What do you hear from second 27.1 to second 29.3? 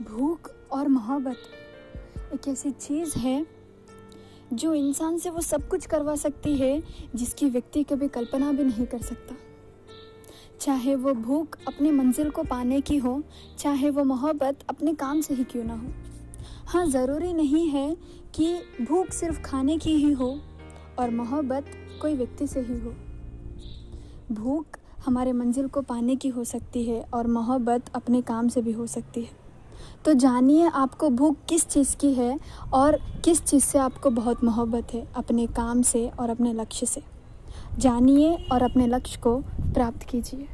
और मोहब्बत अपने काम से भी हो सकती